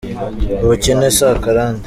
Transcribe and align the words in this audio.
Ubukene 0.63 1.07
si 1.15 1.23
akarande. 1.33 1.79